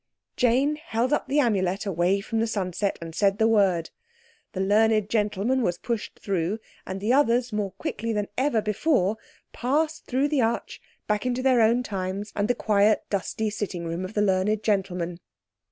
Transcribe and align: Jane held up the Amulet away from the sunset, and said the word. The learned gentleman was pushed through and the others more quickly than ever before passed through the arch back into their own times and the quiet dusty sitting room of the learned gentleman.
Jane 0.35 0.77
held 0.77 1.13
up 1.13 1.27
the 1.27 1.39
Amulet 1.39 1.85
away 1.85 2.21
from 2.21 2.39
the 2.39 2.47
sunset, 2.47 2.97
and 3.03 3.13
said 3.13 3.37
the 3.37 3.47
word. 3.47 3.91
The 4.53 4.59
learned 4.59 5.11
gentleman 5.11 5.61
was 5.61 5.77
pushed 5.77 6.17
through 6.17 6.57
and 6.87 6.99
the 6.99 7.13
others 7.13 7.53
more 7.53 7.73
quickly 7.73 8.11
than 8.11 8.27
ever 8.35 8.63
before 8.63 9.17
passed 9.53 10.07
through 10.07 10.29
the 10.29 10.41
arch 10.41 10.81
back 11.05 11.27
into 11.27 11.43
their 11.43 11.61
own 11.61 11.83
times 11.83 12.33
and 12.35 12.47
the 12.47 12.55
quiet 12.55 13.03
dusty 13.11 13.51
sitting 13.51 13.85
room 13.85 14.03
of 14.03 14.15
the 14.15 14.23
learned 14.23 14.63
gentleman. 14.63 15.19